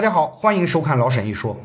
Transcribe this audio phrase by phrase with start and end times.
[0.00, 1.60] 大家好，欢迎收看老沈一说。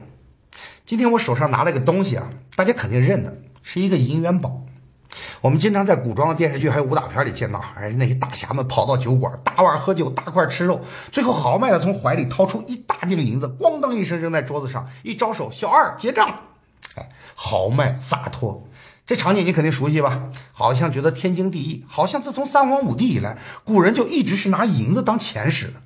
[0.85, 3.33] 今天我手上拿了个东西啊，大家肯定认得，
[3.63, 4.59] 是一个银元宝。
[5.39, 10.81] 我们经常在古装的电视剧还有武打片里见到，哎，那些大侠们跑到酒馆，大碗喝酒，大块吃肉，
[11.13, 16.41] 最后豪迈的从怀里掏出一大锭银子，咣当一声扔在桌子上，一招手，小二结账。
[16.95, 18.67] 哎，豪迈洒脱，
[19.05, 20.23] 这场景你肯定熟悉吧？
[20.51, 25.81] 好像觉得天经地义，好像自从三皇五帝以来，古人就一直是拿银子当钱使的。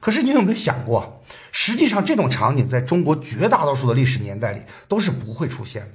[0.00, 5.90] 可是你有没有想过，实际上这种场景在中国绝大多数的历史年代里都是不会出现的，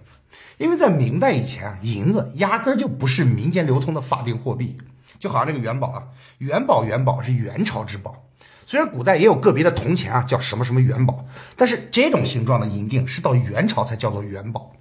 [0.57, 4.77] 因为在明代以前啊，银子压根就不是民间流通的法定货币。
[5.19, 6.03] 就好像这个元宝啊，
[6.39, 8.25] 元宝元宝是元朝之宝，
[8.65, 11.23] 虽然古代也有个别的铜钱啊叫什么什么元宝，
[11.55, 14.71] 但是这种形状的银锭是到元朝才叫做元宝，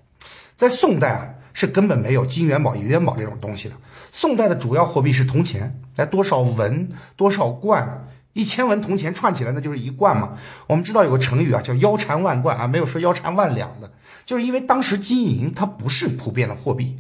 [0.57, 3.75] 在宋代啊是根本没有金元宝、银元宝这种东西的。
[4.11, 8.09] 宋代的主要货币是铜钱，在多少文多少贯。
[8.33, 10.35] 一千文铜钱串起来，那就是一贯嘛。
[10.69, 13.93] 我们知道有个成语啊，叫腰缠万贯啊，没有说腰缠万两的，
[14.25, 16.97] 就是因为当时金银它不是普遍的货币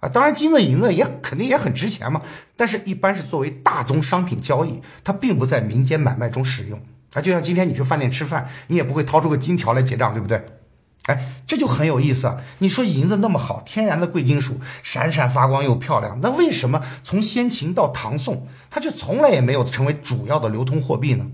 [0.00, 0.08] 啊。
[0.08, 2.22] 当然，金子银子也肯定也很值钱嘛，
[2.56, 6.80] 但是一般是作为大宗商品交易，它并不在民间买卖中使用
[7.12, 7.20] 啊。
[7.20, 10.44] 就像今天你去饭店吃饭，你也不会掏出个金条来结账，对不对？
[11.06, 12.36] 哎，这就很有意思啊！
[12.58, 21.26] 你说银子那么好，天然的贵金属，闪闪发光又漂亮，那为什么从先秦到唐宋，它却从来也没有成为主要的流通货币呢？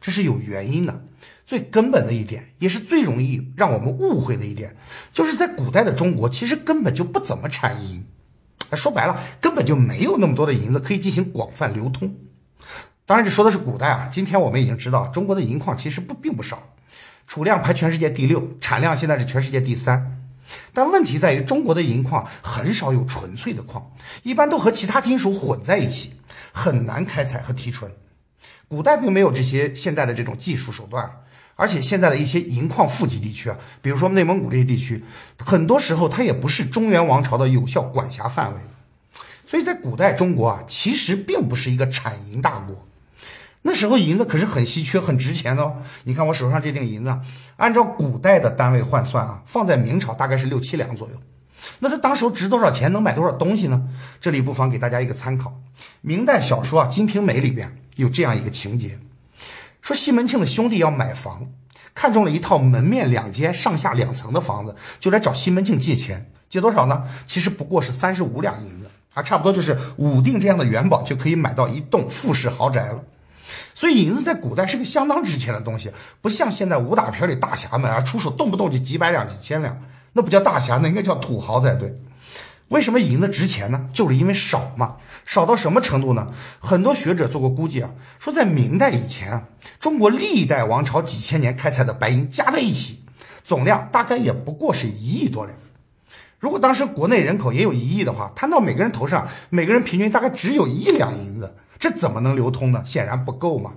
[0.00, 1.02] 这是有原因的。
[1.44, 4.76] 最根本的一点，也是最容易让我们误会的一点，
[5.12, 8.06] 就是在古代的中国，其实根本就不怎么产银。
[8.74, 12.14] 说白了，根本就没有那么多的银子可以进行广泛流通。
[13.04, 14.08] 当然，这说的是古代啊。
[14.10, 16.62] 今天我们已经知道，中国的银矿其实不并不少。
[17.26, 20.20] 储量排全世界第六，产量现在是全世界第三，
[20.74, 23.92] 但问题在于中国的银矿很少有纯粹的矿，
[24.22, 26.12] 一般都和其他金属混在一起，
[26.52, 27.90] 很难开采和提纯。
[28.68, 31.10] 古代并没有这些现在的这种技术手段，
[31.56, 35.04] 而且现在的一些银矿富集地区啊，比如说内蒙古这些地区，
[35.38, 38.60] 很多时候它也不是中原王朝的有效管辖范围，
[39.46, 42.86] 所以在古代中国啊，其实并不是一个产银大国。
[43.62, 45.76] 那时候银子可是很稀缺、很值钱的哦。
[46.04, 47.16] 你看我手上这锭银子，
[47.56, 51.14] 按照古代的单位换算啊，放在明朝大概是六七两左右。
[51.78, 53.80] 那它当时值多少钱，能买多少东西呢？
[54.20, 55.52] 这里不妨给大家一个参考。
[56.00, 58.98] 明代小说啊《金瓶梅》里边有这样一个情节，
[59.80, 61.46] 说西门庆的兄弟要买房，
[61.94, 66.28] 看中了一套门面两间、上下两层的房子，就来找西门庆借钱。
[66.50, 67.04] 借多少呢？
[67.28, 73.02] 其实不过是三十五两银子啊，差不多就是五锭这样的元宝就可以买到一栋复式豪宅了。
[73.82, 79.76] 所以银子在古代是个相当值钱的东西，不像现在武打片里大侠们啊出手动不动就几百两、几千两，
[80.12, 81.98] 那不叫大侠，那应该叫土豪才对。
[82.68, 83.88] 为什么银子值钱呢？
[83.92, 86.28] 就是因为少嘛，少到什么程度呢？
[86.60, 87.90] 很多学者做过估计啊，
[88.20, 89.42] 说在明代以前啊，
[89.80, 93.02] 中国历代王朝几千年开采的白银加在一起，
[93.42, 95.58] 总量大概也不过是一亿多两。
[96.38, 101.56] 如果当时国内人口也有一亿的话，摊到每个人头上，每个人平均大概只有一两银子。
[101.82, 102.80] 这怎么能流通呢？
[102.86, 103.72] 显然不够嘛。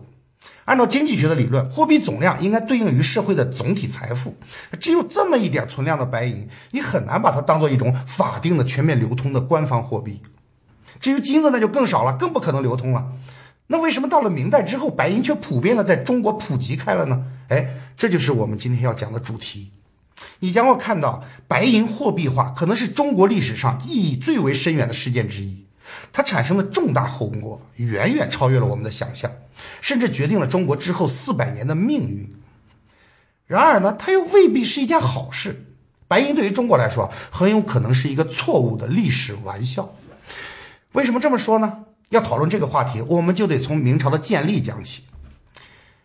[0.65, 4.37] 按照经济学的理论，货币总量应该对应于社会的总体财富。
[4.79, 10.21] 只有这么一点存量的白银，你很难把它当做一种法定的全面流通的官方货币。
[10.99, 13.07] 至于金子，那就更少了，更不可能流通了。
[13.65, 17.25] 那为什么到了明代之后，白银却普遍的在中国普及开了呢？
[17.47, 19.71] 哎，这就是我们今天要讲的主题。
[20.41, 25.64] 你将会看到，白银货币化可能是中国历史上意义最为深远的事件之一。
[26.11, 29.31] 它产生的重大后果远远超越了我们的想象，
[29.81, 32.33] 甚至决定了中国之后四百年的命运。
[33.47, 35.65] 然而呢，它又未必是一件好事。
[36.07, 39.93] 白银对于中国来说，很有可能是一个错误的历史玩笑。
[40.91, 41.85] 为什么这么说呢？
[42.09, 45.03] 要讨论这个话题，我们就得从明朝的建立讲起。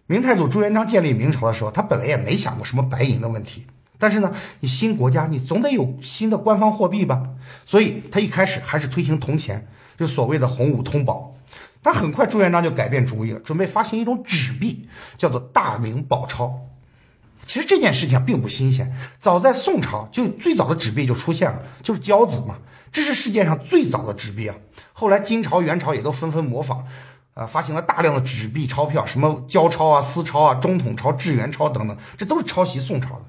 [0.07, 3.67] 明太祖朱元璋建立明朝的时候，他本来也没想过什么白银的问题。
[4.01, 7.23] 但是呢，你新国家，你总得有新的官方货币吧？
[7.65, 11.37] 所以他一开始还是推行铜钱，就所谓的洪武通宝。
[11.83, 16.67] 但很快朱元璋就改变主意了，准备发行一种纸币，叫做大明宝钞。
[17.47, 22.59] 其实这件事情并不新鲜，早在宋朝就最早的纸币就出现了，就是交子嘛，
[22.93, 24.57] 这是世界上最早的纸币啊。
[24.93, 26.85] 后来金朝、元朝也都纷纷模仿，
[27.35, 33.23] 啊，发行了大量的纸币钞票，什么交钞啊、私钞啊、中统钞、制元钞等等，这都是抄袭宋朝的。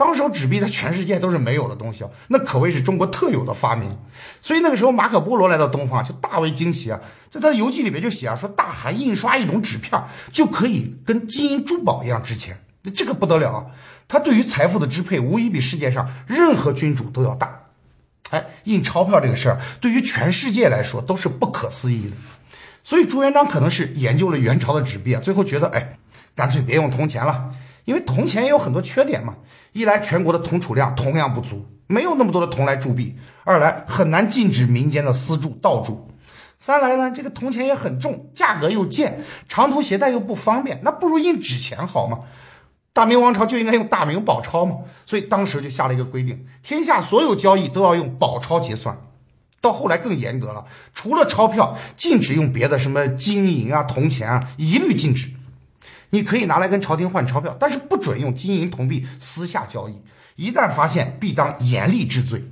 [0.00, 3.98] 当时纸币在全世界都是没有的东西啊，那可谓是中国特有的发明。
[4.40, 6.98] 所以那个时候马可波罗来到东方就大为惊奇啊，
[7.28, 10.02] 在他的游记里面就写啊，说大汗印刷一种纸片
[10.32, 12.56] 就可以跟金银珠宝一样值钱，
[12.94, 13.66] 这个不得了啊！
[14.08, 17.60] 他对于财富的支配无疑比世界上任何君主都要大。
[18.30, 22.16] 哎，印钞票这个事儿对于全世界来说都是不可思议的。
[22.82, 25.98] 所以朱元璋可能是研究了元朝的纸币啊，最后觉得哎。
[26.36, 27.50] 干脆别用铜钱了，
[27.84, 29.36] 因为铜钱也有很多缺点嘛。
[29.72, 36.08] 一来全国的铜储量同样不足，没有那么多的铜来铸币；二来很难禁止民间的私铸盗铸；
[36.58, 42.20] 三来呢，这个铜钱也很重，价格又贱，长途携带又不方便，那不如印纸钱好吗？
[42.92, 48.98] 大明王朝就应该用大明宝钞嘛，所以当时就下了一个规定，天下所有交易都要用宝钞结算。
[49.60, 55.28] 到后来更严格了，除了钞票，禁止用别的什么金银啊、铜钱啊，一律禁止。
[56.10, 60.02] 你可以拿来跟朝廷换钞票，但是不准用金银铜币私下交易，
[60.36, 62.44] 一旦发现，必当严厉治罪。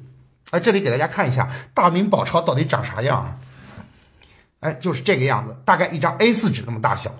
[0.50, 3.36] 哎，这里给大家看一下大明宝钞到底长啥样啊？
[4.60, 7.14] 哎，就是这个样子，大概一张 A4 纸那么大小。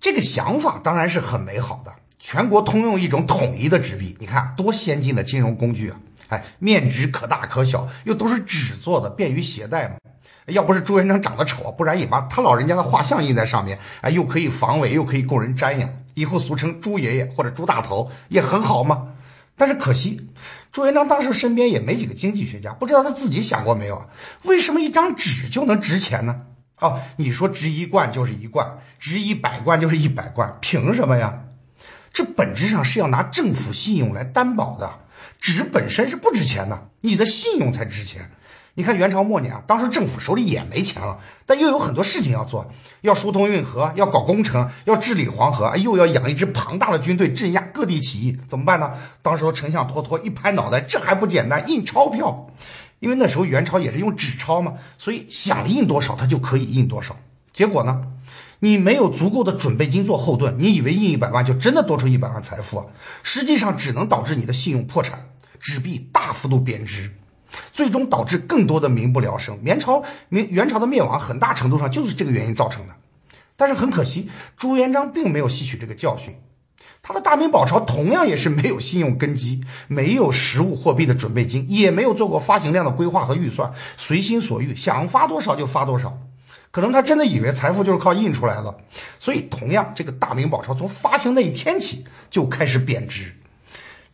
[0.00, 6.00] 这个想法当然是很美好的，全国通用一种统一的纸币，你看多先进的金融工具啊！
[6.28, 9.96] 哎，面值可大可小，又都是纸做的，便于携带嘛。
[10.46, 19.08] 要不是朱元璋长得丑，不然也把他老人家的画像印在上面，哎，又可以防伪，又可以供人瞻仰，以后俗称朱爷爷或者朱大头，也很好嘛。
[19.56, 20.28] 但是可惜，
[20.70, 24.08] 朱元璋当时身边也没几个经济学家，不知道他自己想过没有？
[24.44, 26.42] 为什么一张纸就能值钱呢？
[26.80, 31.40] 哦，你说值一贯就是一贯，值一百贯就是一百贯，凭什么呀？
[32.12, 35.00] 这本质上是要拿政府信用来担保的。
[35.40, 38.30] 纸本身是不值钱的，你的信用才值钱。
[38.78, 42.64] 你看元朝末年啊，当时政府手里也没钱了，但又有很多事情要做，
[43.00, 48.92] 要疏通运河，要搞工程，要治理黄河，又要养一支庞大的军队镇压各地起义，怎么办呢？
[49.20, 52.46] 当时丞相脱脱一拍脑袋，这还不简单，印钞票。
[53.00, 57.16] 因为那时候元朝也是用纸钞嘛，所以想印多少他就可以印多少。
[57.52, 58.04] 结果呢，
[58.60, 62.86] 你没有足够的准备金做后盾，你以为印一百万就真的多出一百万财富啊？
[63.24, 67.10] 实际上只能导致你的信用破产，纸币大幅度贬值，
[67.78, 69.56] 最终导致更多的民不聊生。
[69.62, 72.96] 元朝明元朝的灭亡很大程度上就是这个原因造成的。
[73.56, 76.34] 但是很可惜，朱元璋并没有吸取这个教训。
[77.00, 86.18] 他的大明宝钞同样也是没有信用根基，没有实物货币的准备金，也没有做过发行量的规划和预算，随心所欲，想发多少就发多少。
[86.72, 88.76] 可能他真的以为财富就是靠印出来的，
[89.20, 93.37] 所以同样，这个大明宝钞从发行那一天起就开始贬值。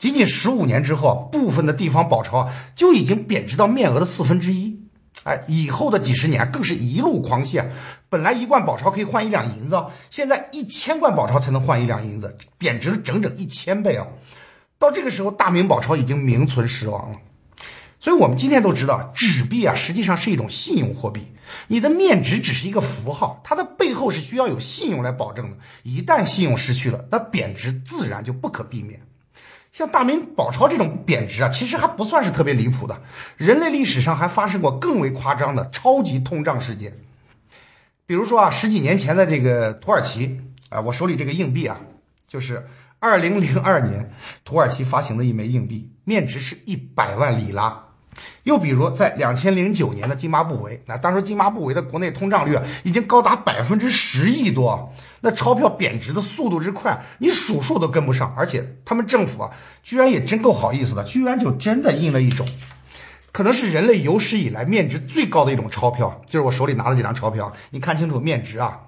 [0.04, 2.46] 仅仅十五年之后啊，部分的地方宝钞
[2.76, 4.78] 就已经贬值到面额的四分之一。
[5.22, 7.64] 哎，以后的几十年更是一路狂泻。
[8.10, 14.06] 本来一贯宝钞可以换一两银子，现在一千贯宝钞才能换一两银子，贬值了整整一千倍啊！
[14.78, 17.18] 到这个时候，大明宝钞已经名存实亡了。
[17.98, 21.22] 所以，我们今天都知道，纸币啊，实际上是一种信用货币。
[21.68, 25.56] 你的面值只是一个符号，它的背后是需要有信用来保证的。
[25.82, 29.00] 一旦信用失去了，那贬值自然就不可避免。
[29.74, 33.02] 像大明宝钞这种贬值啊，其实还不算是特别离谱的。
[33.36, 36.96] 人类历史上还发生过更为夸张的超级通胀事件，
[38.06, 41.80] 比如说啊，十几年前的这个土耳其啊，我手里这个硬币啊，
[42.28, 42.64] 就是
[43.00, 44.08] 二零零二年
[44.44, 47.82] 土耳其发行的一枚硬币，面值是一百万里拉。
[48.44, 54.92] 又比如，在两千零九年的津巴布韦，那当时津巴布韦的国内通胀率啊，已经高达百分之十亿多，
[55.22, 58.34] 那钞票贬值的速度之快，你数数都跟不上。
[58.36, 59.50] 而且他们政府啊，
[59.82, 62.46] 居然也真够好意思的，居然就真的印了一种，
[63.32, 68.78] 可能是人类有史以来面值最高的一种钞票，就是我手里拿的这张钞票，你看清楚面值啊，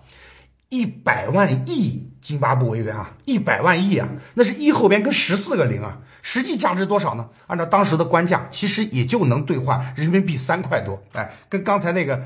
[0.69, 6.01] 一百万亿津巴布韦元啊，一百万亿啊，那是一后边跟十四个零啊。
[6.29, 7.29] 实际价值多少呢？
[7.47, 12.21] 按照当时的官价，其实也就能兑换人民币三块多，哎，跟刚才那个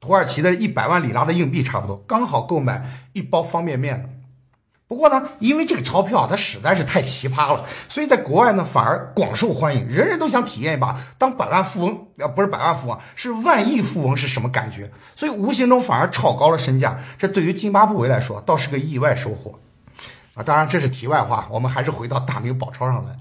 [0.00, 4.10] 土耳其的一百万里拉的硬币差不多，刚好购买一包方便面
[4.88, 14.90] 不过呢，因为这个钞票它实在是太奇葩了，所以在国外呢反而广受欢迎，人人都想体验一把当百万富翁，啊不是百万富翁，是万亿富翁是什么感觉？
[15.14, 16.98] 所以无形中反而炒高了身价。
[17.16, 19.60] 这对于津巴布韦来说倒是个意外收获，
[20.34, 23.12] 啊，当然这是题外话，我们还是回到大明宝钞上来。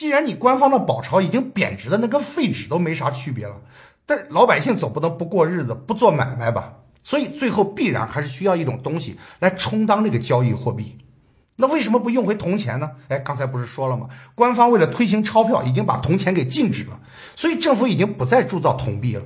[0.00, 3.60] 既然你官方的宝钞已经贬值的那跟废纸都没啥区别了，
[4.06, 6.72] 但是老百姓总不能不过日子不做买卖吧？
[7.04, 10.96] 所以最后必然还是需要一种东西来充当这个交易货币。
[11.56, 12.92] 那为什么不用回铜钱呢？
[13.08, 14.08] 哎，刚才不是说了吗？
[14.34, 16.98] 官方为了推行钞票，已经把铜钱给禁止了，
[17.36, 19.22] 所以政府已经不再铸造铜币了。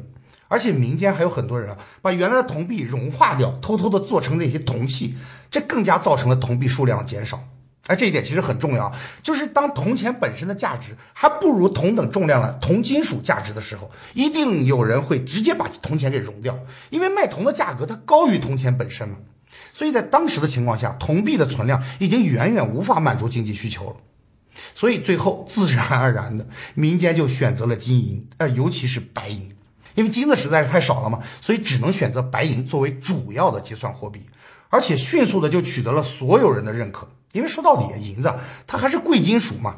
[0.49, 5.15] 而且民间还有很多人啊，把原来的铜币融化掉，偷偷的做成那些铜器，
[5.53, 7.39] 这更加造成了铜币数量的减少。
[7.87, 8.91] 哎，这一点其实很重要，
[9.23, 19.17] 就是当铜钱本身的价值还不如同等重量的铜金属价值的时候，一定有人会直接把铜钱给熔掉，因为卖铜的价格它高于铜钱本身嘛。
[19.73, 23.97] 所以在当时的情况下，铜币的存量已经远远无法满足经济需求了，
[24.75, 29.53] 所以最后自然而然的民间就选择了金银，呃，尤其是白银，
[29.95, 34.27] 因为金子实在是太少了嘛，所以只能选择白银作为主要的结算货币。
[34.71, 37.09] 而且迅速的就取得了所有人的认可。
[37.35, 38.33] 因为说到底，银子
[38.67, 39.75] 它还是贵金属嘛，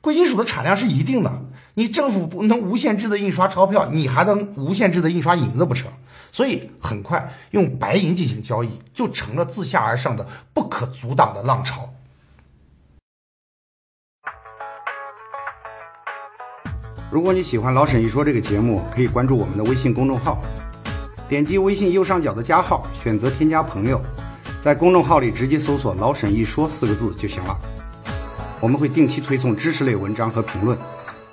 [0.00, 1.42] 贵金属的产量是一定的。
[1.74, 5.90] 你政府不能无限制的印刷钞票，你还能无限制的印刷银子不成？
[6.30, 10.24] 所以很快用白银进行交易，就成了自下而上的
[10.54, 11.88] 不可阻挡的浪潮。
[17.10, 20.40] 如果你喜欢老沈一说这个节目，可以关注我们的微信公众号，
[21.28, 24.00] 点击微信右上角的加号，选择添加朋友，
[24.60, 27.58] 在公众号里直接搜索“老沈一说”四个字就行了。
[28.60, 30.76] 我们会定期推送知识类文章和评论，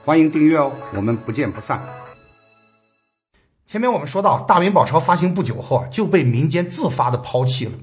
[0.05, 1.83] 欢迎订阅哦，我们不见不散。
[3.65, 7.73] 前面我们说到，大明宝钞发行不久后啊，就被民间自发的抛弃了。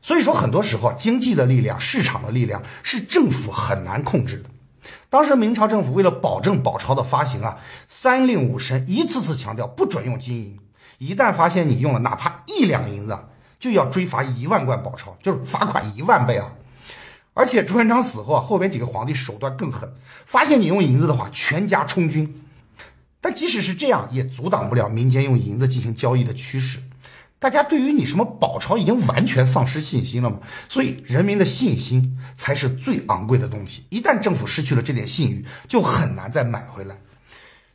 [0.00, 4.48] 所以说，很多时候经济的力量、市场的力量是政府很难控制的。
[5.10, 10.58] 当时明朝政府为了保证宝钞的发行啊，三令五申，一次次强调不准用金银。
[10.96, 13.18] 一旦发现你用了哪怕一两银子，
[13.62, 16.50] 就要追罚一万贯宝钞，就是罚款一万倍啊！
[17.32, 19.88] 而且朱元璋死后啊，后边几个皇帝手段更狠，
[20.26, 22.42] 发现你用银子的话，全家充军。
[23.20, 26.80] 但即使是这样，也阻挡不了民间用银子进行交易的趋势。
[27.38, 30.38] 大家对于你什么宝钞已经完全丧失信心了嘛？
[30.68, 33.84] 所以人民的信心才是最昂贵的东西。
[33.90, 36.96] 一旦政府失去了这点信誉，就很难再买回来。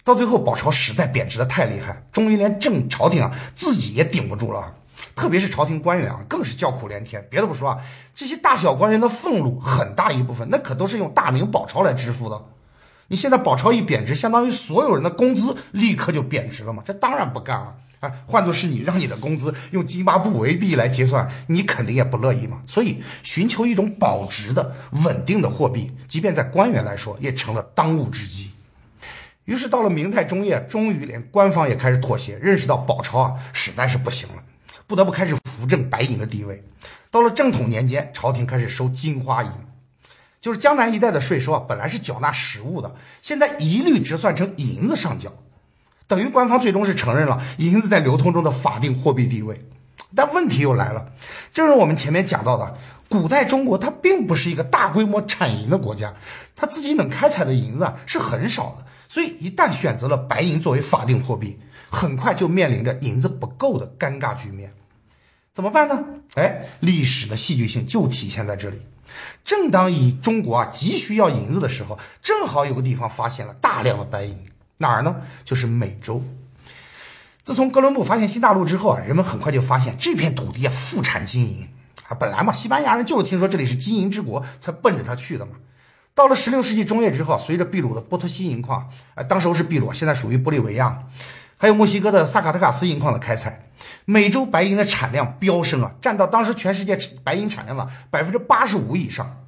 [0.03, 4.75] 到最后，宝钞实在贬值的太厉害，终于连正朝廷啊自己也顶不住了。
[5.17, 7.27] 特别是朝廷官员啊，更是叫苦连天。
[7.29, 7.79] 别的不说啊，
[8.15, 12.45] 这些大小官员的俸禄很大一部分，那可都是用大明宝钞来支付的。
[13.07, 16.83] 你现在宝钞一贬值，相当于所有人的工资立刻就贬值了嘛？
[16.85, 17.75] 这当然不干了。
[17.99, 22.61] 啊，换作是你，让你的工资用津巴布韦币来结算，你肯定也不乐意嘛。
[22.67, 28.51] 所以，寻求一种保值的、稳定的货币，即便在官员来说，也成了当务之急。
[29.45, 34.43] 于是，到了明太中叶，终于连官方也开始妥协，认识到宝钞啊实在是不行了，
[34.87, 36.63] 不得不开始扶正白银的地位。
[37.11, 39.51] 到了正统年间，朝廷开始收金花银，
[40.41, 45.31] 就是江南一带的税收啊，本来是缴纳实物的，现在一律折算成银子上缴。
[46.07, 49.59] 等于官方最终是承认了银子在流通中的法定货币地位，
[50.15, 51.11] 但问题又来了，
[51.53, 52.77] 正如我们前面讲到的，
[53.09, 56.13] 古代中国它并不是一个大规模产银的国家，
[56.55, 64.73] 它自己能开采的银子是很少的，所以一旦选择了白银作为法定货币，很快就面临着银子不够的尴尬局面。
[65.57, 66.05] 怎么办呢？
[66.35, 68.79] 哎，历史的戏剧性就体现在这里。
[69.43, 74.37] 正当以中国啊急需要银子的时候，正好有个地方发现了大量的白银。
[74.77, 75.15] 哪儿呢？
[75.43, 76.21] 就是美洲。
[77.43, 81.67] 自从哥伦布发现新大陆之后啊，人们很快就发现这片土地啊富产金银
[82.07, 82.13] 啊。
[82.19, 85.53] 本来嘛，西班牙人就是听说这里是金银之国，才奔着他去的嘛。
[86.13, 90.99] 到了十六世纪中叶之后，随着秘鲁的波托西银矿，啊，当时是秘鲁，现在属于玻利维亚，
[91.57, 93.69] 还有墨西哥的萨卡特卡斯银矿的开采，
[94.05, 99.43] 美洲白银的产量飙升啊，占到当时全世界白银产量的百分之八十五以上。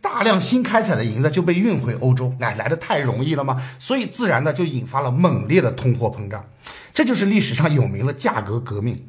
[0.00, 3.60] 大量新开采的银子就被运回欧洲，哎，来的太容易了吗？
[3.80, 6.44] 所以自然的就引发了猛烈的通货膨胀，
[6.94, 9.08] 这就是历史上有名的价格革命。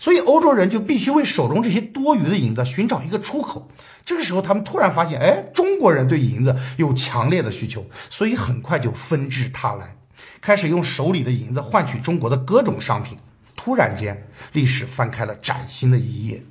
[0.00, 3.70] 所以欧洲人就必须为手中这些多余的银子寻找一个出口。
[4.04, 9.97] 这个时候，他们突然发现，哎，中国人对银子有强烈的需求，所以很快就纷至沓来，
[10.40, 13.18] 开始用手里的银子换取中国的各种商品。
[13.56, 16.42] 突然间，历史翻开了崭新的一页，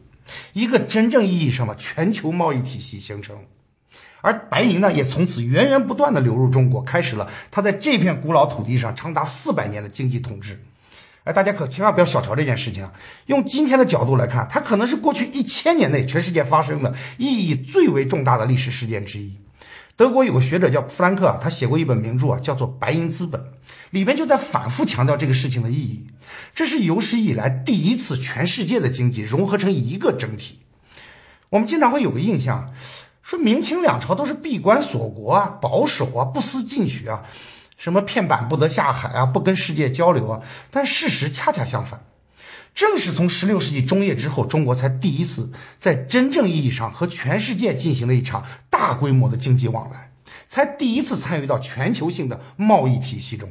[0.53, 3.37] 一个真正意义上的全球贸易体系形成。
[4.21, 10.61] 而白银呢，也从此源源不断的流入中国，开始了它在这片古老土地上长达四百年的经济统治。
[11.23, 12.91] 哎，大家可千万不要小瞧这件事情啊！
[13.27, 19.35] 用今天的角度来看，它可能是过去一千年内全世界发生的意义最为重大的历史事件之一。
[19.97, 23.41] 德国有个学者叫弗兰克啊，他写过一本名著啊，叫做《白银资本》，
[23.89, 26.07] 里边就在反复强调这个事情的意义。
[26.53, 30.59] 这是有史以来第一次全世界的经济融合成一个整体。
[31.49, 32.71] 我们经常会有个印象。
[33.23, 37.23] 说明清两朝都是闭关锁国啊，保守啊，不思进取啊，
[37.75, 40.41] 什么片板不得下海啊，不跟世界交流啊。
[40.71, 41.99] 但事实恰恰相反，
[42.77, 50.11] 正是从十六世纪中叶之后，中国才第一次在真正意义上和全世界进行了一场大规模的经济往来，
[50.47, 53.49] 才第一次参与到全球性的贸易体系中。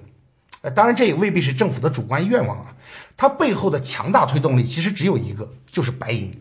[0.61, 2.77] 呃，当然这也未必是政府的主观愿望啊，
[3.17, 6.41] 它背后的强大推动力其实只有一个，就是白银。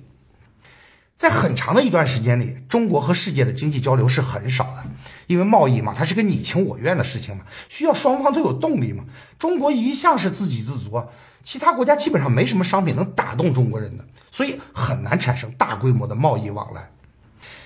[1.18, 4.86] 在很长的一段时间里，中国和世界的经济交流是很少的，
[5.26, 9.04] 因为贸易嘛，它是个你情我愿的事情嘛，需要双方都有动力嘛。
[9.40, 11.08] 中国一向是自给自足啊，
[11.46, 16.90] 其他国家基本上没什么商品能打动中国人的，所以很难产生大规模的贸易往来。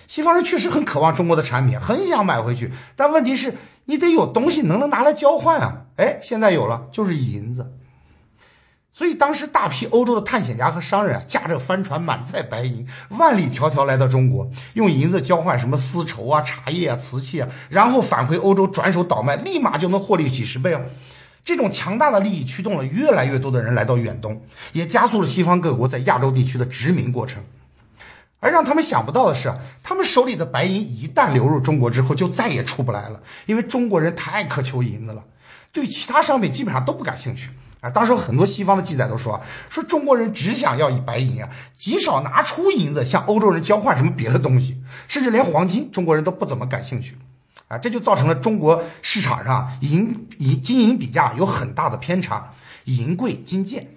[0.06, 3.56] 西方人确实很渴望中国的产品，很想买回去，但问题是，
[3.86, 5.86] 你得有东西能能拿来交换啊。
[5.96, 7.72] 哎，现在有了，就是银子。
[8.92, 20.82] 所以当时大批欧洲的探险家和商人啊，驾着帆船满载白银，万里迢迢来到中国，用银子交换什么丝绸啊、茶叶啊、瓷器啊，然后返回欧洲转手倒卖，立马就能获利几十倍哦。
[21.44, 24.42] 这种强大的利益驱动了越来越多的人来到远东，
[24.74, 27.44] 也加速了西方各国在亚洲地区的殖民过程。
[28.40, 29.54] 而让他们想不到的是，
[29.84, 35.24] 他们手里的白银一旦流入中国之后，就再也出不来了，因为中国人太渴求银子了，
[35.74, 37.50] 对其他商品基本上都不感兴趣。
[37.82, 47.18] 啊，当时很多西方的记载都说，说中国人只想要以白银啊，极少拿出银子向欧洲人交换什么别的东西，甚至连黄金，中国人都不怎么感兴趣。
[47.70, 52.52] 啊，这就造成了中国市场上银银金银比价有很大的偏差，
[52.86, 53.96] 银贵金贱。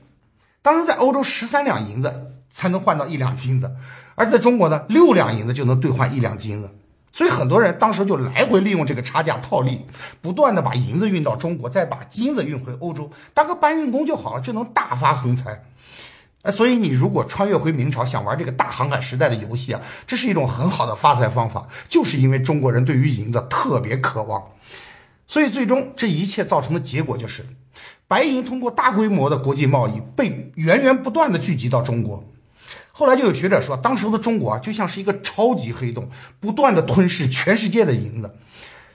[0.60, 3.74] 当时在欧洲，十三两银子才能换到一两金子，
[4.14, 6.70] 而在中国呢，六两银子就能兑换一两金子。
[7.10, 9.84] 所以很多人当时就来回利用这个差价套利，
[10.20, 15.64] 不断的把银子运到中国，再把金子运回欧洲，当个搬运工就好了，就能大发横财。
[16.42, 21.68] 哎，所以你如果穿越回明朝，想玩这个大航海时代的游戏啊，这是一种很好的发财方法。
[21.88, 24.42] 就是因为中国人对于银子特别渴望，
[25.26, 27.46] 所以最终这一切造成的结果就是，
[28.08, 32.24] 白银通过大规模的国际贸易被源源不断的聚集到中国。
[32.90, 38.34] 后来就有学者说，当时的中国啊，就像是一个超级黑洞，不断的吞噬全世界的银子。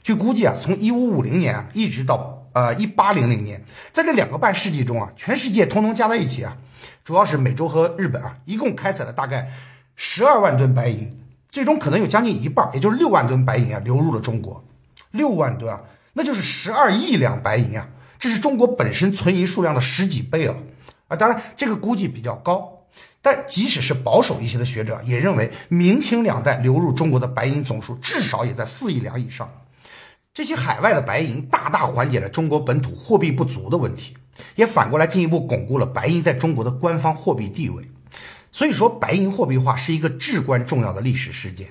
[0.04, 3.64] 据估计啊，从一五五零年啊，一直到呃一八零零年，
[3.94, 6.58] 在这两个半世纪中啊，全世界通通加在一起啊。
[7.04, 9.52] 主要是美洲和日本啊，一共开采了大概
[9.96, 11.20] 十二万吨白银，
[11.50, 14.64] 最终可能有将近一半，也就是六万吨白银啊流入了中国。
[15.12, 15.82] 六万吨啊，
[16.14, 17.88] 那就是十二亿两白银啊，
[18.20, 20.56] 这是中国本身存银数量的十几倍啊！
[21.08, 22.84] 啊，当然这个估计比较高，
[23.22, 29.50] 但即使是保守一些的学者也认为，明清两代流入中国的白银总数至少也在四亿两以上。
[30.34, 34.16] 这些海外的白银大大缓解了中国本土货币不足的问题。
[34.56, 37.84] 也反过来进一步巩固了白银在中国的官方货币地位，
[38.52, 41.68] 所以说白银货币化是一个至关重要的历史事件。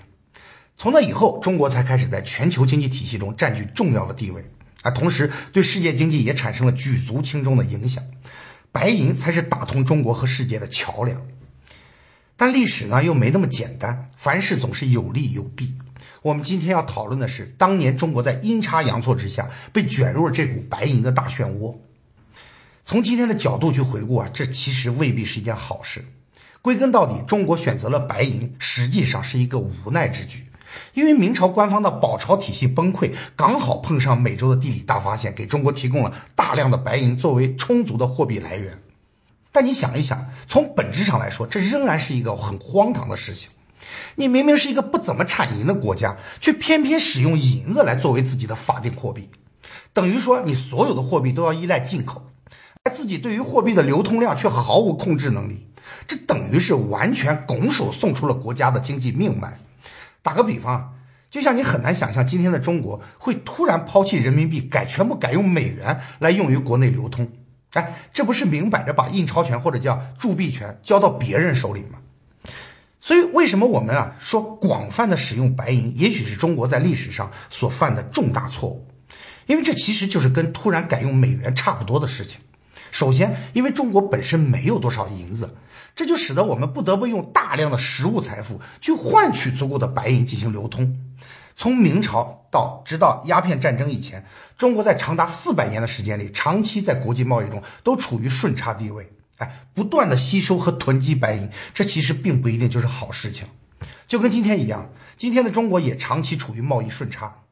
[0.79, 4.45] 从那以后，中国才开始在全球经济体系中占据重要的地位，
[4.83, 8.05] 啊，同时对世界经济也产生了举足轻重的影响。
[8.73, 11.27] 白银才是打通中国和世界的桥梁。
[12.37, 15.75] 但历史呢又没那么简单，凡事总是有利有弊。
[16.21, 21.75] 我们今天要讨论的是，当年中国在阴差阳错之下被卷入了这股白银的大漩涡。
[22.87, 26.05] 从今天的角度去回顾啊，这其实未必是一件好事。
[26.63, 30.45] 归根到底，中国选择了白银，实际上是一个无奈之举。
[30.95, 38.81] 因为明朝官方的宝钞体系崩溃，刚好碰上美洲的地理大发现，给中国提供了大量的白银作为充足的货币来源。
[39.51, 43.51] 但你想一想，从本质上来说，这仍然是一个很荒唐的事情。
[44.15, 49.29] 你明明是一个不怎么产银的国家，却偏偏使用银子来作为自己的法定货币，
[49.93, 52.23] 等于说你所有的货币都要依赖进口。
[52.97, 55.67] 自己对于货币的流通量却毫无控制能力，
[56.09, 59.59] 这等于是完全拱手送出了国家的经济命脉。
[60.23, 60.95] 打个比方，
[61.31, 67.31] 就像你很难想象今天的中国会突然抛弃人民币，改全部改用美元来用于国内流通。
[67.75, 71.99] 哎，这不是明摆着把印钞权或者叫铸币权交到别人手里吗？
[72.99, 78.89] 所以，为什么我们啊说广泛的使用白银，也许是中国在历史上所犯的重大错误？
[79.47, 82.41] 因为这其实就是跟突然改用美元差不多的事情。
[82.97, 85.55] 首先，因为中国本身没有多少银子，
[85.95, 90.97] 这就使得我们不得不用大量的实物财富去换取足够的白银进行流通。
[91.55, 94.25] 从明朝到直到鸦片战争以前，
[94.57, 99.13] 中国在长达四百年的时间里，长期在国际贸易中都处于顺差地位。
[99.37, 103.47] 哎，不断的吸收和囤积白银，这其实并不一定就是好事情。
[104.09, 107.43] 就跟今天一样，今天的中国也长期处于贸易顺差。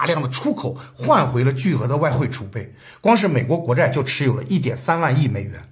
[0.00, 5.68] 大量的出口换回了巨额的外汇储备，光是美国国债就持有了一点三万亿美元。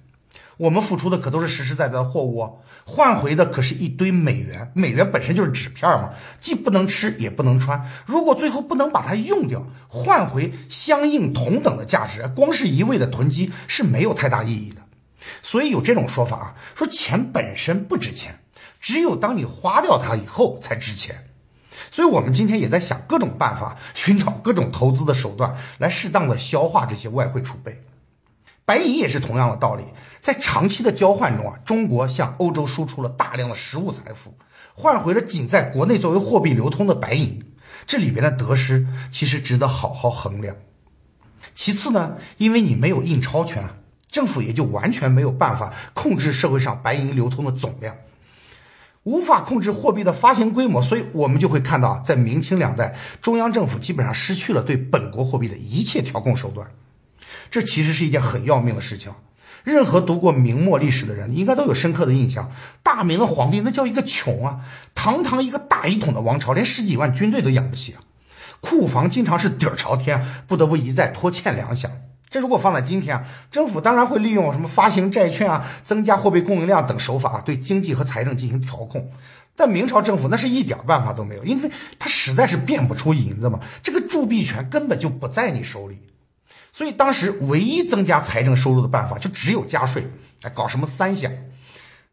[0.57, 2.51] 我们付出的可都是实实在在的货物啊，
[2.85, 4.71] 换回的可是一堆美元。
[4.75, 7.83] 美元本身就是纸片嘛，既不能吃也不能穿。
[8.05, 14.83] 如果最后不能把它用掉，换回相应同等的价值，光是一味的囤积是没有太大意义的。
[15.41, 18.39] 所以有这种说法啊，说钱本身不值钱，
[18.79, 21.15] 只有当你花掉它以后才值钱。
[21.91, 27.81] 所以，我们今天也在想各种办法，寻找各种投资的手段，来适当的消化这些外汇储备。
[28.65, 29.83] 白银也是同样的道理，
[30.21, 34.35] 在长期的交换中啊，中国向欧洲输出了大量的实物财富，
[34.75, 37.43] 换回了仅在国内作为货币流通的白银。
[37.87, 40.55] 这里边的得失其实值得好好衡量。
[41.55, 43.67] 其次呢，因为你没有印钞权，
[44.11, 47.95] 政府也就完全没有办法控制社会上白银流通的总量。
[49.03, 56.69] 无法控制货币的发行规模，所以我们就会看到，在明清两代，中央政府基本上失去了对本国货币的一切调控手段。
[57.49, 59.11] 这其实是一件很要命的事情。
[59.63, 62.51] 任何读过明末历史的人，应该都有深刻的印象。
[62.81, 64.59] 大明的皇帝那叫一个穷啊，
[64.95, 68.01] 堂堂一个大一统的王朝，连十几万军队都养不起啊，
[68.61, 71.89] 库房经常是底儿朝天，不得不一再拖欠粮饷。
[72.29, 79.11] 这如果放在今天啊，政府当然会利用什么发行债券啊、增加货币供应量等手法啊，对经济和财政进行调控。
[79.55, 85.99] 但明朝政府那是一点办法都没有，因为他实在是变不出银子嘛，这个铸币权根本就不在你手里。
[86.71, 90.07] 所以当时唯一增加财政收入的办法就只有加税，
[90.43, 91.31] 哎，搞什么三项。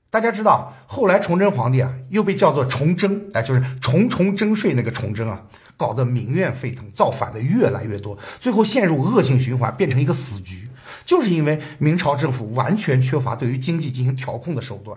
[0.09, 5.43] 大家知道，后来崇祯皇帝啊，又被叫做崇祯，哎，就是重重征税那个崇祯啊，
[5.77, 10.69] 搞得民怨沸腾，造反的越来越多，最后陷入恶性循环，变成一个死局，
[11.05, 14.97] 就是因为明朝政府完全缺乏对于经济进行调控的手段。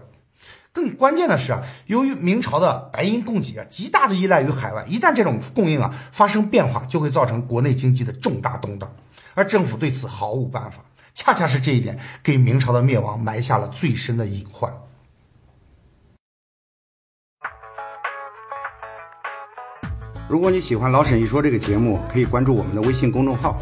[0.72, 8.90] 更关键的是啊，由于明朝的白银供给啊，极大的依赖于海外，一旦这种供应啊发生变化，就会造成国内经济的重大动荡。
[9.34, 14.72] 而政府对此毫无办法，恰恰是这一点给明朝的灭亡埋下了最深的隐患。
[20.30, 23.60] 如果你喜欢老沈一说这个节目，可以关注我们的微信公众号，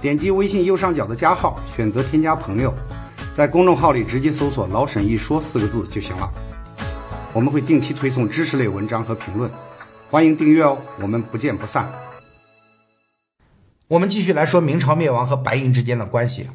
[0.00, 2.72] 点击微信右上角的加号，选择添加朋友，
[3.34, 6.32] 在公众号里直接搜索“老沈一说”四个字就行了。
[7.34, 9.50] 我们会定期推送知识类文章和评论，
[10.10, 11.92] 欢迎订阅哦，我们不见不散。
[13.86, 16.48] 我们继续来说明朝灭亡和白银之间的关系。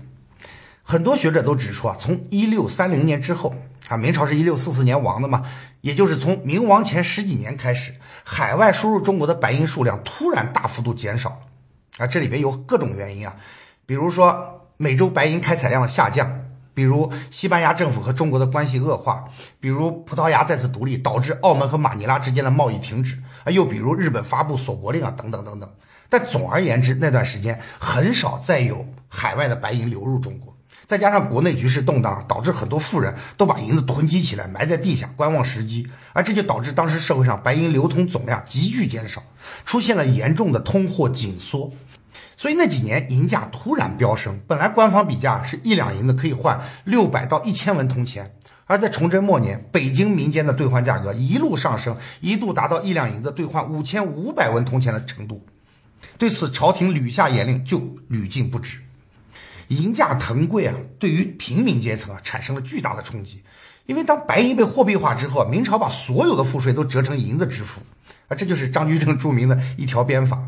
[0.82, 3.54] 很多学者都指出啊，从一六三零年之后
[3.90, 5.44] 啊，明朝是一六四四年亡的嘛，
[5.82, 11.42] 也就是从明亡前十几年开始，海外输入中国的白银数量突然大幅度减少
[11.98, 12.08] 啊。
[12.08, 13.36] 这里边有各种原因啊，
[13.86, 19.26] 比如说美洲白银开采量的下降，比如西班牙政府和中国的关系恶化，
[19.60, 25.70] 比如葡萄牙再次独立导致澳门和马尼拉之间的贸易停止啊，又比如日本发布锁国令啊，等等等等。
[26.10, 30.58] 但总而言之，那段时间很少再有海外的白银流入中国，
[30.90, 39.22] 再加上国内局势动荡，导致很多富人都把银子囤积起来，埋在地下观望时机，而这就导致当时社会上白银流通总量急剧减少，
[39.64, 41.72] 出现了严重的通货紧缩。
[42.36, 48.34] 所以那几年银价突然飙升，本来官方比价是一两银子可以换六百到一千文铜钱，
[48.66, 55.46] 而在崇祯末年，北京民间的兑换价格一路上升，一度达到一两银子兑换五千五百文铜钱的程度。
[56.18, 58.80] 对此，朝廷屡下严令，就屡禁不止。
[59.70, 63.42] 银价腾贵啊，对于平民阶层啊产生了巨大的冲击。
[63.86, 67.82] 因为当白银被货币化之后，明朝把所有的赋税都折成银子支付
[68.28, 70.44] 啊，这就是张居正著名的一条鞭法。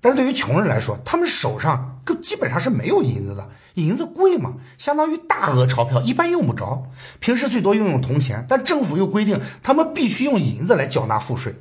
[0.00, 11.54] 但是对于穷人来说，他们手上更基本上是没有银子的，银子贵嘛，相当于大额钞票，一般用不着，平时最多用用铜钱，但政府又规定他们必须用银子来缴纳赋税。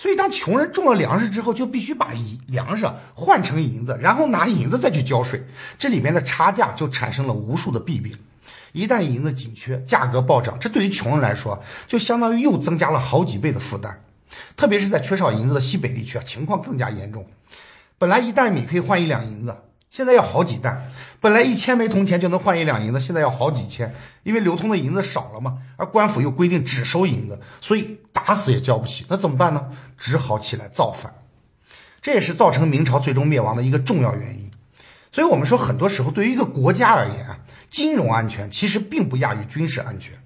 [0.00, 5.44] 所以，当穷人种了粮食之后，就必须把银粮食换成银子，然后拿银子再去交税，
[5.76, 8.16] 这里面的差价就产生了无数的弊病。
[8.72, 14.02] 一旦银子紧缺，价格暴涨，这对于穷人来说，就相当于又增加了好几倍的负担。
[14.56, 17.26] 特别是在缺少银子的西北地区，情况更加严重。
[17.98, 19.54] 本来一担米可以换一两银子。
[19.90, 25.58] 现在要好几担，本来一千枚铜钱就能换一两银子，现在要好几千，因为流通的银子少了嘛。
[25.76, 29.04] 而官府又规定只收银子，所以打死也交不起。
[29.08, 29.66] 那怎么办呢？
[29.98, 31.14] 只好起来造反。
[32.00, 34.50] 这也是造成明朝最终灭亡的一个重要原因。
[35.12, 40.16] 所以，我们说，很多时候对于一个国家而言啊，金融安全其实并不亚于军事安全。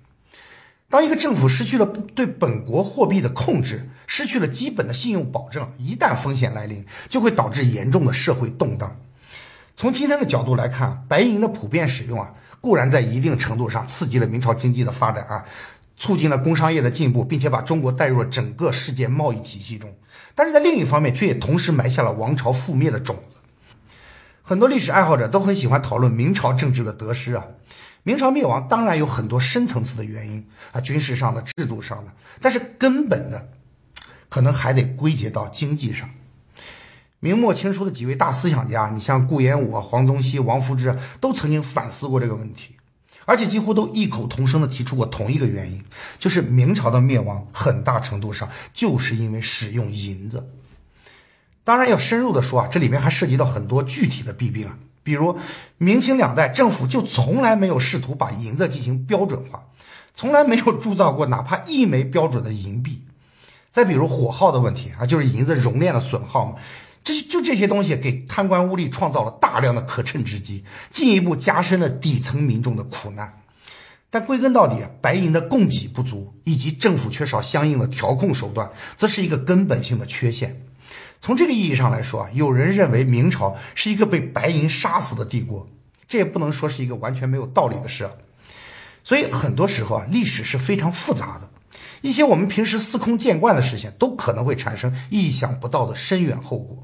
[0.88, 8.96] 当一个政府失去了对本国货币的控制，失去了基本的信用保证，一旦风险来临，就会导致严重的社会动荡。
[9.76, 15.44] 从今天的角度来看，白银的普遍使用啊，固然在一定程度上刺激了明朝经济的发展啊，
[15.96, 19.92] 促进了工商业的进步，并且把中国带入了整个世界贸易体系中。
[20.36, 23.36] 但是在另一方面，却也同时埋下了王朝覆灭的种子。
[24.42, 27.44] 很多历史爱好者都很喜欢讨论明朝政治的得失啊。
[28.04, 33.48] 明朝灭亡当然有很多深层次的原因啊，军事上的、制度上的，但是根本的，
[34.28, 36.08] 可能还得归结到经济上。
[37.24, 42.74] 明末清初的几位大思想家，你像顾炎武、黄宗羲、王夫之，都曾经反思过这个问题，
[43.24, 45.82] 而且几乎都异口同声地提出过同一个原因，
[46.18, 50.46] 就是明朝的灭亡很大程度上就是因为使用银子。
[51.64, 55.38] 当然，要深入的说啊，这里面还涉及到很多具体的弊病啊，比如
[55.78, 59.64] 明清两代政府就从来没有试图把银子进行标准化，
[60.14, 63.02] 从来没有铸造过哪怕一枚标准的银币。
[63.72, 66.56] 再比如火耗的问题啊，就是银子熔炼的损耗嘛。
[67.04, 73.40] 这些就这些东西给贪官污吏创造了大量的可乘之机，进一步加深了底层民众的苦难。
[74.10, 80.64] 但归根到底，白银的供给不足以及政府缺少相应的调控手段，则是一个根本性的缺陷。
[81.20, 85.68] 从这个意义上来说啊，有人认为明朝是一个被白银杀死的帝国，
[86.06, 88.12] 这也不能说是一个完全没有道理的事啊。
[89.02, 91.50] 所以很多时候啊，历史是非常复杂的，
[92.00, 96.82] 一些我们平时司空见惯的事情，都可能会产生意想不到的深远后果。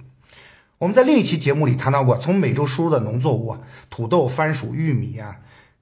[0.80, 5.36] 我们在另一期节目里谈到过，从美洲输入的农作物啊，土豆、番薯、玉米啊，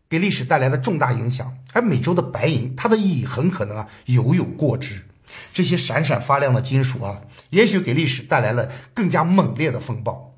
[0.08, 1.56] 给历史带来的重大影响。
[1.72, 5.06] 而美洲的白银，它的意义很可能啊，犹有过之。
[5.52, 10.34] 这些闪闪发亮的金属啊，也许给历史带来了更加猛烈的风暴。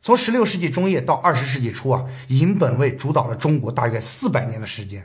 [0.00, 5.04] 从十六世纪中叶到二十世纪初啊，银本位主导了中国大约四百年的时间。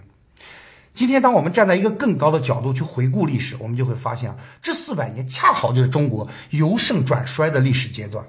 [0.94, 8.24] 今天，当我们站在一个更高的角度去回顾历史，我们就会发现啊，这四百年恰好就是中国由盛转衰的历史阶段。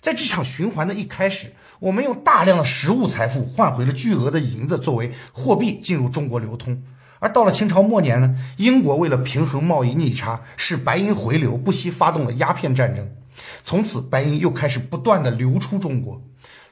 [0.00, 6.82] 在这场循环的一开始，我们用大量的实物财富换回了巨额的银子作为货币进入中国流通。
[7.18, 13.10] 而到了清朝末年呢，英国为了平衡贸易逆差，使白银回流，不惜发动了鸦片战争。
[13.64, 16.22] 从此，白银又开始不断的流出中国。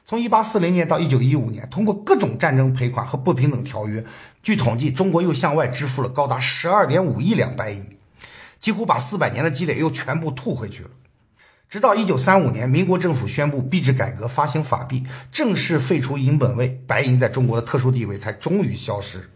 [0.05, 4.05] 从一八四零年到一九一五年，通过各种战争赔款和不平等条约，
[4.43, 7.97] 据统计，中国又向外支付了高达十二点五亿两白银，
[8.59, 10.89] 几乎把四百年的积累又全部吐回去了。
[11.67, 19.29] 直到一九三五年，民国政府宣布币制改革，发行法币，正式废除银本位，白银在中国的特殊地位才终于消失。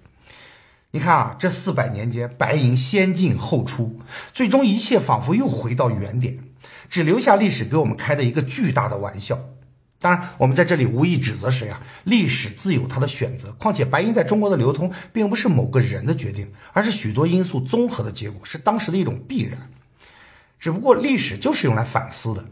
[0.91, 3.99] 你看啊，这四百年间，白银先进后出，
[4.31, 6.39] 最终一切仿佛又回到原点，
[6.89, 9.39] 只留下历史给我们开的一个巨大的玩笑。
[9.99, 13.51] 当然，我们在这里无意指责谁啊，历史自有它的选择。
[13.53, 19.69] 况且，白银在中国的流通并不是某个人的决定，而是许多因素综合的结果，是当时的一种必然。
[20.59, 22.45] 只不过，历史就是用来反思的。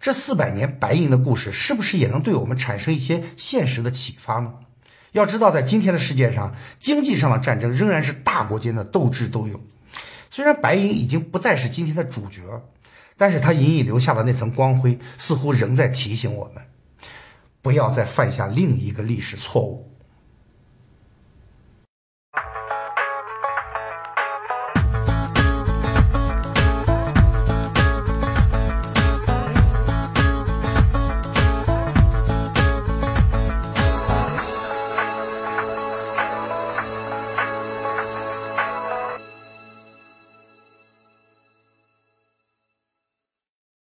[0.00, 4.52] 这四百年白银的故事，是不是也能对我们产生一些现实的启发呢？
[5.12, 9.58] 要知道，在今天的世界上，经济上的战争仍然是大国间的斗智斗勇。
[10.28, 12.42] 虽然白银已经不再是今天的主角，
[13.16, 16.62] 但是它隐隐留下的那层光辉，似乎仍在提醒我们。
[17.62, 19.93] 不要再犯下另一个历史错误。